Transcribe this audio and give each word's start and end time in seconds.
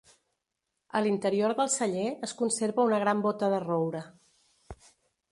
A 0.99 1.01
l'interior 1.07 1.51
del 1.59 1.67
celler 1.73 2.05
es 2.27 2.33
conserva 2.39 2.85
una 2.89 2.99
gran 3.03 3.21
bóta 3.27 3.51
de 3.55 3.59
roure. 3.65 4.01